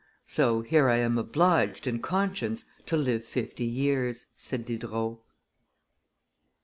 [0.25, 5.19] "So here I am obliged, in conscience, to live fifty years," said Diderot.